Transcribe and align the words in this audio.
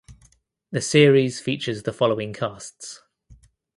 The 0.71 0.81
series 0.81 1.39
features 1.39 1.83
the 1.83 1.93
following 1.93 2.33
casts. 2.33 3.03